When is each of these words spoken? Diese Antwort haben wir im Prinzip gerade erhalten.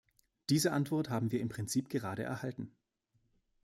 Diese 0.49 0.71
Antwort 0.71 1.11
haben 1.11 1.31
wir 1.31 1.39
im 1.41 1.49
Prinzip 1.49 1.87
gerade 1.87 2.23
erhalten. 2.23 2.73